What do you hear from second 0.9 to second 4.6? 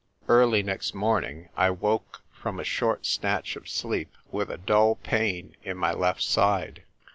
morning I woke from a short snatch of sleep with a